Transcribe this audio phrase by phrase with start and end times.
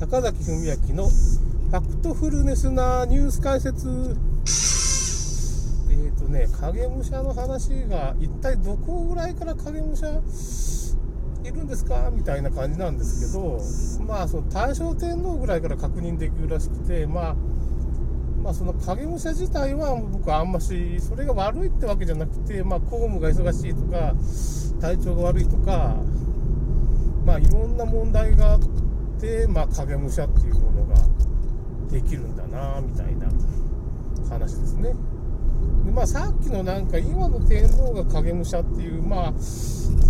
[0.00, 3.86] 坂崎文明のファクトフルネスなニュース解説。
[5.90, 10.08] えっ、ー、とね影武者の話が一体どこぐらいから影武者
[11.44, 12.10] いるんですか？
[12.10, 13.60] みたいな感じなんですけど
[14.06, 17.36] まあその大正天皇ぐらいから確認できるらしくてまあ
[18.42, 24.14] まあ、その影武者自体は僕はあんましそれが悪いってわけじゃなくて、まあ、公務が忙しいとか
[24.80, 25.94] 体調が悪いとか、
[27.26, 28.58] まあ、いろんな問題が
[29.20, 30.96] て、まあ、影武者っていうものが
[31.90, 33.28] できるんだなみたいな
[34.28, 34.94] 話ですね。
[35.84, 39.32] でまあ、さっきのなんか今の天皇が影武者っていうまあ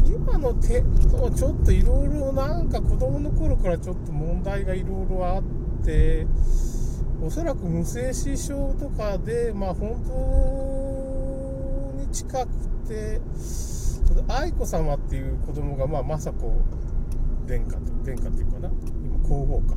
[0.06, 5.42] 今の天皇ちょっといろいろなんか子供の頃からちょっと問題がいろいろあっ
[5.84, 6.26] て
[7.22, 10.02] おそらく無精子症とかでまあ本
[11.96, 12.48] 当に近く
[12.88, 13.20] て
[14.28, 16.62] 愛子さまっていう子供がまあ雅子
[17.46, 18.70] 殿下と殿下っていうかな
[19.30, 19.76] 皇后か。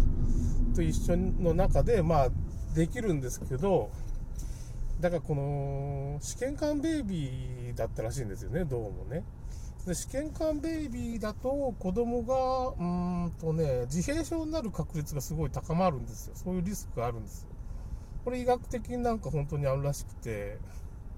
[0.76, 2.30] と一緒の中でまあ
[2.74, 3.92] できるんですけど
[5.00, 9.24] だからこの試験管ベイビーだったらしいんですよねどうもね。
[9.86, 16.34] で試験管ベイビーだと子供がうんとね自閉症になる確率がすごい高まるんですよ。
[16.36, 17.50] そういうリスクがあるんですよ。
[18.26, 20.58] これ医学的になんか本当にあるらしくて。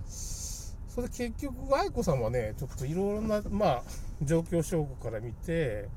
[0.07, 3.83] それで結局愛子さんはねちょっといろいろなまあ
[4.21, 5.89] 状況証拠から見て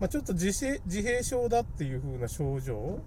[0.00, 3.00] まあ、ちょっと自閉症だっていう風な症状、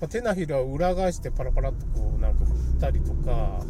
[0.00, 3.62] まあ、手のひらを裏返してパラパラっとこうなんか振ったりとか、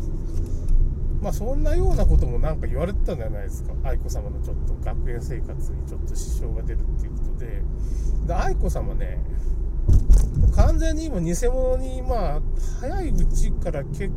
[1.20, 3.72] まあそんなようなこともなんか言われてたんじゃないですか。
[3.82, 7.62] 愛子さまのちょっと学園生活にちょっと支障が出るっていうことで。
[8.26, 9.18] で、愛子さまね、
[10.54, 12.40] 完全に今偽物に、まあ、
[12.80, 14.14] 早いうちから結構、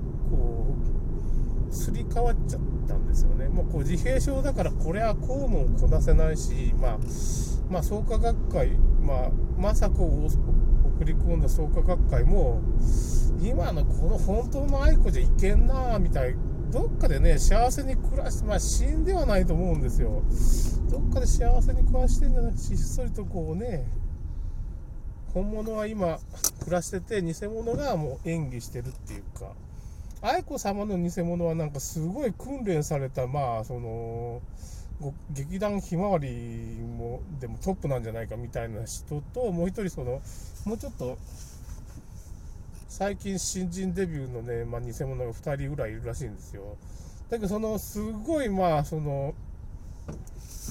[1.73, 3.49] すり替わっちゃったんですよね。
[3.49, 6.97] もうこう自閉症だからこれは公務をこなせないし、まあ、
[7.69, 8.69] まあ、創価学会、
[9.01, 12.61] まあ、雅子を送り込んだ創価学会も、
[13.41, 16.35] 今のこの本当の愛子じゃいけんなみたい
[16.73, 20.23] どっかでね、幸せに暮らして、まあ死んではないと思うんですよ。
[20.89, 23.87] どっかで幸せに暮らしてんじゃなくて、ひっそりとこうね、
[25.35, 26.17] 本物は今
[26.61, 29.51] 暮らしてて、偽物がもう演技してるっていうか、
[30.23, 34.41] 愛子様の偽物はなんかすごい訓練された、まあ、その、
[35.31, 40.21] 劇団ひまわりもでもトップなんじゃないかみたいな人ともう一人その
[40.65, 41.17] もうちょっと
[42.87, 46.77] 最近新人デビューのね、まあ、偽物が2人ぐらいいるらしいんですよ。
[47.29, 49.33] だけどそのすごいまあその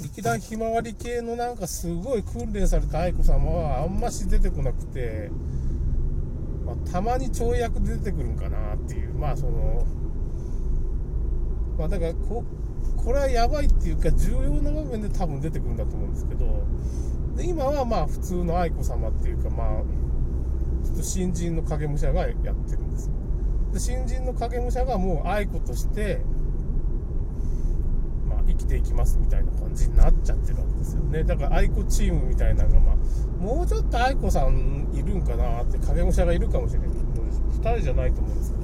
[0.03, 5.31] 劇団ひまわり系のなんかすごい訓練された愛子様はあんまし出てこなくて、
[6.65, 9.15] まあ、たまに跳躍で出てくるんかなっていう。
[9.15, 9.87] まあその
[11.79, 12.45] まあだからこ
[12.97, 16.63] これはやばいっていうか重要な場面で多分出てくるんだと思うんですけど。
[17.37, 19.83] で今はまあ普通の愛子様っていうかまあ
[20.85, 23.07] ちょっと新人の影武者がやってるんです。
[23.09, 23.13] よ
[23.73, 26.21] で新人の影武者がもう愛子として
[28.63, 31.25] まあ生きていきますみたいな感じになっちゃってるわけですよね。
[31.25, 32.97] だから愛子チームみたいなのがまあ
[33.43, 38.63] もうちょっと愛子さんいるんかなって影武者がいるかもしれないけど2人じゃないと思うんですけど。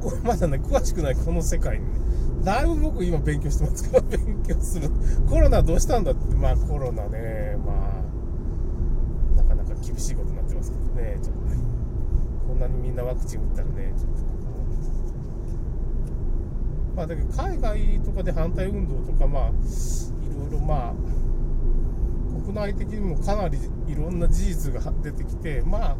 [0.00, 1.84] 僕はまだね詳しくないこの世界に。
[1.84, 2.08] ね
[2.44, 4.88] だいぶ僕今勉強してますから、勉強する。
[5.28, 7.72] コロナどうしたんだって、まあコロナね、ま
[9.36, 11.56] あ、なかなか厳しいことになってますけどね、ちょっとね。
[12.46, 14.37] こんなにみんなワクチン打ったらね、ちょっと。
[16.98, 19.52] まあだけど海外とかで反対運動とか、まあ、い
[20.34, 20.94] ろいろまあ、
[22.44, 25.96] 国内的にもかなりいろんな事実が出てきて、まあ、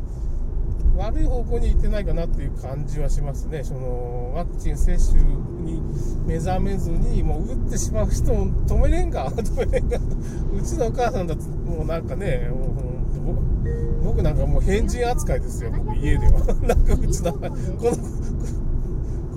[0.96, 5.80] 悪い方向に行ってないかなっていう感じはしますね、そのワクチン接種に
[6.26, 9.98] 目覚めずに、もう打ってしまう人を止めれんか、 止めれんか、
[10.52, 16.40] うちのお母さんだと、もうなんかね、もう僕なんかもう変人扱いですよ、僕、家では。
[16.66, 17.38] なんかうち、の、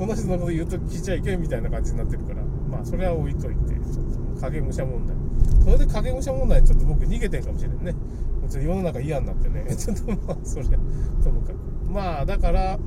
[0.02, 5.16] この人のこと言うと聞いちゃいけんみたいな感じになってるから、まあ、それは置いといて、ちょっと影武者問題。
[5.64, 7.94] それで影武者問題、ちょっと僕逃げてんかもしれんね。
[8.50, 10.72] ちょ世の中嫌になってね、 ちょっとまあ、それ、と
[11.30, 11.56] もかく。
[11.88, 12.80] まあ、だから、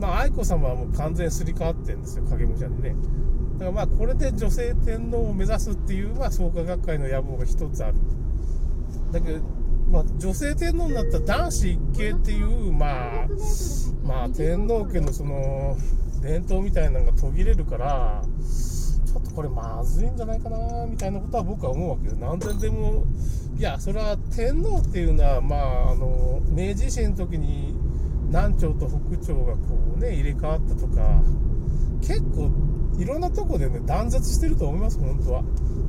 [0.00, 2.94] まあ、愛子さまはもう完全すり替わってるんですよ、影武者にね。
[3.54, 7.96] だからまあ、これで女性天皇を目指すっていう、まあ、創価学会の野望が一つある。
[9.10, 9.40] だけど、
[9.90, 13.26] まあ、女性天皇になった男子一系っていう、まあ、
[14.12, 15.74] まあ、天皇家のその、
[16.20, 22.16] 伝統みたいなのが途切れるから、ちょっとこれまずいんじゃないかなみたいなことは僕は思うわけよ。
[22.16, 23.04] 何千でも、
[23.56, 27.74] いや、それは天皇っていうのは、まあ、あの、明治維新の時に
[28.26, 29.58] 南朝と北朝がこ
[29.96, 31.22] うね、入れ替わったとか、
[32.02, 32.50] 結構
[32.98, 35.42] いろんなとこでね、断絶してると思います、本当は。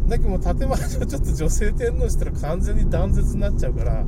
[0.08, 4.06] だけども建前上ちょっと女性天皇したら完全に断絶になっちゃうから、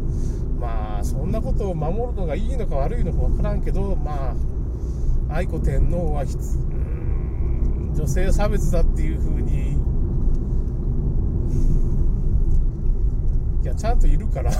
[1.06, 4.36] そんなことを守るのがいいのか悪いのか分からんけどま
[5.30, 9.74] あ愛子天皇は女性差別だっていうふうに
[13.63, 14.52] いやちゃんといるから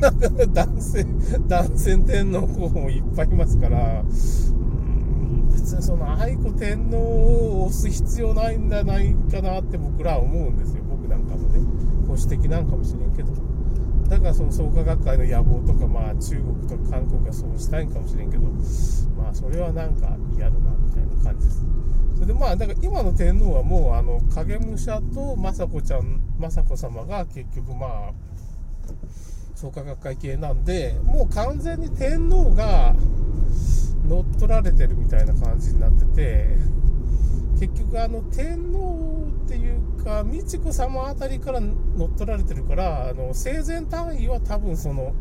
[0.52, 1.06] 男性
[1.46, 4.02] 男性天皇候補もいっぱいいますから
[5.52, 10.82] 別にその愛子天皇を押す必要ないんじゃないかなって僕らは思うんですよ。
[10.88, 11.60] 僕なんかもね
[12.06, 13.49] 保守的なんかもしれんけど。
[14.10, 18.42] だからその創価学会の野望とかまあ中国とか韓国がそうしたいんかもしれんけど
[19.16, 21.64] まあそれはなんか嫌だなみたいな感じです。
[22.16, 28.12] それでまあだから今の天皇はもうあの影武者と雅子ちゃん雅子様が結局まあ
[29.54, 32.94] 創価学会系なんでもう完全に天皇が
[34.08, 36.56] 乗っ取られてるみたいな感じになってて
[37.60, 39.19] 結局あの天皇
[39.50, 45.12] っていうか美智子様あたりから乗っ取られてるからあの生前単位は多分その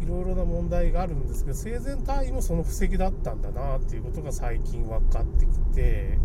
[0.00, 6.16] いろいろな問題があるんですけど生前単位もその布石だったんだなっていうことが最近分かってきて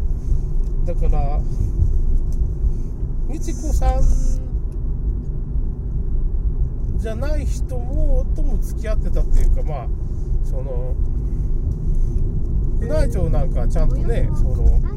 [0.85, 1.39] だから
[3.27, 4.03] 美智子さん
[6.99, 9.87] じゃない人もとも付き合ってたっていうかまあ
[10.43, 10.93] その
[12.79, 14.96] 宮内庁なんかちゃんとねその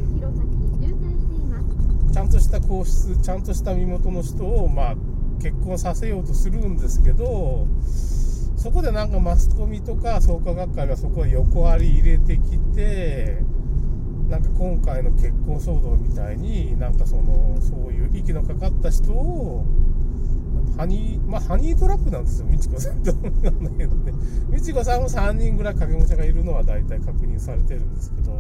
[2.21, 4.95] ゃんとした皇室ちゃんとした身元の人をまあ
[5.43, 7.67] 結婚させようとするんですけど
[8.57, 13.39] そこでなんかマスコミとか創価学会がそこへ横割り入れてきて
[14.29, 19.65] なんか今回の結婚騒動みたいになんかそのそういう息のかかった人を
[20.77, 23.13] ハニー、まあ、ハニートラップなんですよ、美智子さんと。
[24.51, 28.33] 美智子さんも3人ぐらい影武者がいるのは大体確認されてるんですけど、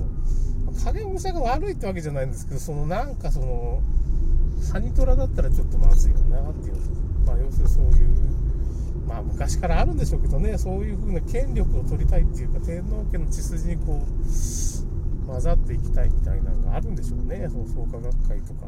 [0.84, 3.82] 影武者が悪いってわけじゃないんですけど、そのなんかその、
[4.72, 6.74] ハニトラだったらちょっとまずいよなっていう、
[7.26, 8.08] まあ、要するにそういう、
[9.06, 18.66] まあ昔からあるんでしょうけどね、そういう風な権力を取りたいっていうか、天皇家の血筋にこう、混ざっていきたいみたいなのがあるんでしょうね、その創価学会とか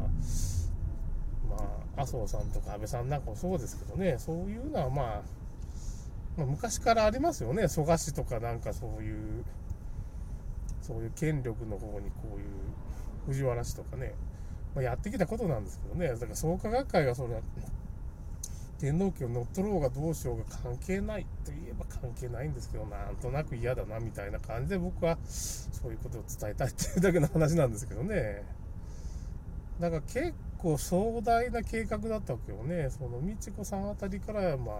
[1.49, 1.83] まあ。
[1.95, 5.21] 麻生さんとか安倍さんなんかもそうですけどね、そういうのはまあ、
[6.37, 9.45] まあ、昔からありますよね、蘇我氏とかなんかそういう、
[10.83, 12.45] そういう権力の方にこういう
[13.25, 14.13] 藤原氏とかね、
[14.75, 17.41] まあ、やってきたことなんですけどね、だから創価学会がそれ
[18.79, 28.43] 天皇家を乗っ取ろうがどうしようが関係ないといえば関係ないんですけど、なんとなく嫌だなみたいな感じで僕はそういうことを伝えたいっていうだけの話なんですけどね。
[29.79, 32.89] だから結構壮大な計画だったわけよね。
[32.89, 34.77] その美智子さんあたりから、まあ、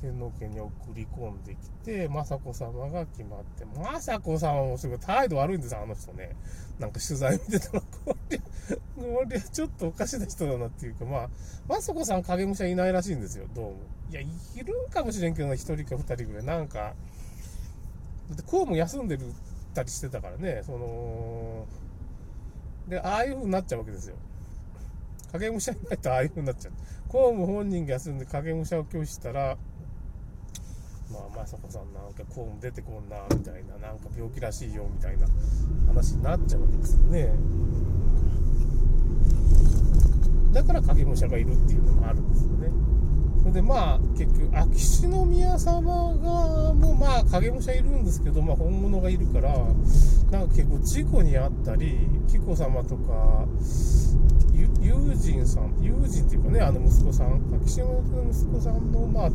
[0.00, 6.36] 天皇家に送り込んできて、雅子様が決まって、雅子さんはもすごい態度悪いんですよ、あの人ね。
[6.78, 8.40] なんか取材見てたら、こりゃ、
[8.96, 11.28] こりゃちょっとおかしな人だなっていうか、まあ、
[11.68, 13.76] 雅子さん影武者いないらしいんですよ、どうも。
[14.10, 14.26] いや、い
[14.64, 16.44] るんかもしれんけどな、1人か2人ぐらい。
[16.44, 16.94] なんか、だ
[18.34, 19.32] って公務休んでる
[19.74, 21.66] たりしてたからね、その、
[22.88, 24.16] で、ああいう風になっちゃうわけですよ。
[25.32, 26.72] 影武者いないとああいう風になっちゃう。
[27.08, 29.56] 公務本人が休んで影武者を拒否したら、
[31.12, 35.26] まあ、雅子さんなんか公務出てこんな、みたいな、なんか病気らしいよ、みたいな
[35.86, 37.32] 話になっちゃうわけですよね。
[40.52, 42.70] だから影武者がいるっていうのもあるんですよね。
[43.40, 45.82] それでまあ、結局、秋篠宮様
[46.14, 49.54] が、もうまあ、影武者いるんですけど、まあ、本物がいるから、
[50.30, 51.98] なんか結構事故にあったり、
[52.28, 53.46] 紀子様とか、
[54.80, 59.30] 友人さん、友人っていうかね、あの息子さん、秋篠宮の息子さんの、まあ、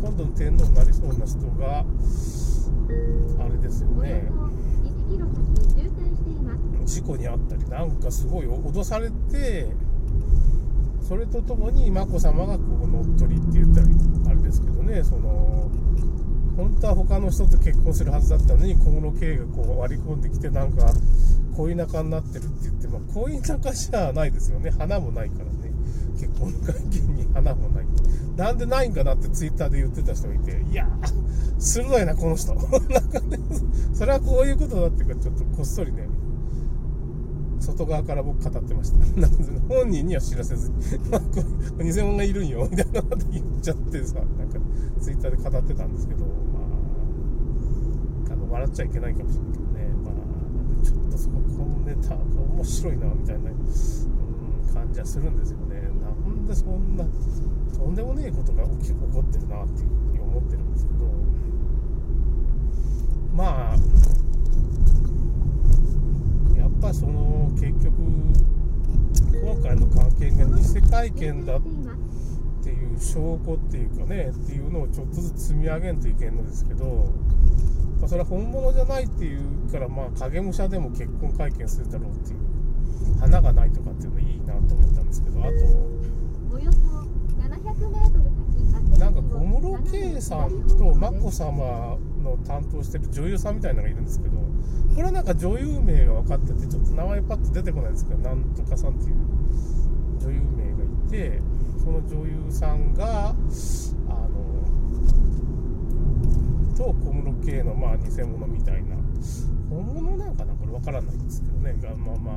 [0.00, 1.84] 今度の天皇になりそうな人が、
[3.44, 4.28] あれですよね、
[6.84, 9.68] 事故にあったり、なんかすごい脅されて、
[11.00, 13.86] それとともに眞子さまがこう乗っ取りって言ったら
[14.30, 15.70] あれですけどね、その、
[16.56, 20.90] 本当は他の人と結婚するはずだったのに小室圭がこう割り込んできてなんか
[21.56, 24.70] 恋仲になってるって言って、まあ、恋仲じゃないですよね。
[24.70, 25.72] 花もないからね。
[26.18, 26.74] 結婚会
[27.08, 27.86] 見に花もない。
[28.36, 32.54] なんでないんかなってツイッターで言ってた人がいていやー鋭いなこの人。
[32.54, 33.38] なんかね
[33.94, 36.06] それはこういうことだっていうかちょっとこっそりね
[37.60, 39.28] 外側から僕語ってました。
[39.68, 40.76] 本人には知らせずに、
[41.92, 44.58] 偽物がいるんよ、みたいなこと言っちゃってさ、なんか、
[45.00, 46.26] ツイッターで語ってたんですけど、
[48.66, 50.14] っちゃいけないかもしれないけどね、まあ、
[50.84, 53.56] ちょっとそこ、このネタ面白いな、みたいな、うん、
[54.74, 55.80] 感じはするんですよね。
[56.00, 57.04] なんでそんな、
[57.76, 61.06] とんでもねえことが起き起こってるな、っていうふうに思ってるんですけど、
[63.34, 63.76] まあ、
[66.56, 67.96] やっぱその結局
[69.42, 71.60] 今回の関係が偽会見だっ
[72.62, 77.12] ていう証拠っていうかねっていうのをちょっとずつ積み上げんといけんのですけど、
[78.00, 82.38] まあ、それは本物じゃないっていうからまあ影武者でも結婚会見するだろうっていう
[83.20, 85.50] 花がないとかっていうのいいなと思ったんですけどあと
[88.98, 94.42] なんか小室圭さんと眞子さまの担当してる女優さんみたいなのがいるんですけどこ
[94.96, 99.16] れはなんか女優名が分かっててちょっと名前パッと出てこないんですけどなんとかさんっていう
[100.18, 101.42] 女優名がいて
[101.78, 103.34] その女優さんが
[104.08, 104.25] あ
[106.76, 108.96] と小室圭のまあ偽物みたいな。
[109.70, 111.74] 本物なんかなこれ分からないんですけどね。
[111.80, 112.36] がまあまあ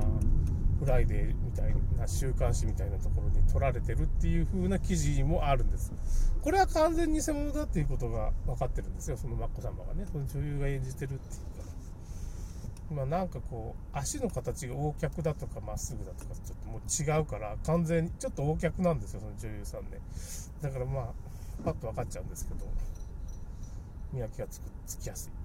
[0.79, 5.91] フライデーみたいな週刊誌みたいなところに撮られてるっていう風な記事もあるんです。
[6.41, 9.17] これは完全に偽物だっていうことが分かってるんですよ。
[9.17, 10.05] その眞子さまがね。
[10.10, 11.41] その女優が演じてるっていう
[12.89, 20.00] かまあなんかこう足の形が横脚だとかまっすぐだとかちょっともう違うから完全にちょっと横脚なんですよその女優さんね。
[20.62, 21.13] だからまあ
[21.65, 22.65] パッと分かっちゃうんですけど。
[24.13, 25.39] 見分けがつくつきやすい。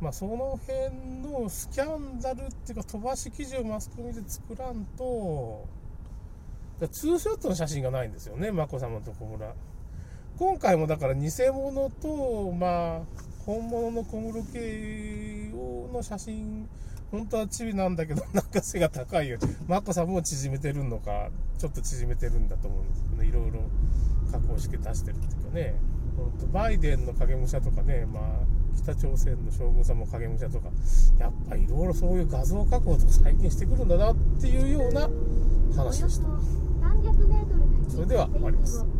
[0.00, 5.64] まあ、その辺のスキャンダルっていうか飛ばし記事をマスコミで作らんと
[6.80, 9.54] だツーショットの写真がないんですよね眞子さまと小室
[10.36, 13.00] 今回もだから偽物とまあ
[13.46, 15.52] 本物の小室圭
[15.92, 16.68] の写真
[17.10, 19.38] 本当はチビなんだけど なんか背が高いよ
[19.68, 23.28] 眞子さんも縮めてるのかちょっと縮めてるんだと思うんですけどね。
[23.28, 23.60] いろいろ
[24.30, 25.74] 加工して出してるっていうかね。
[26.16, 28.22] 本当バイデンの影武者とかねまあ
[28.76, 30.68] 北朝鮮の将軍様影武者とか
[31.18, 35.08] やっぱいろいろそういう画像加工とか最近してくるんだなっていうような
[35.76, 36.26] 話でした。
[36.84, 38.84] 300メートル先それでは終わります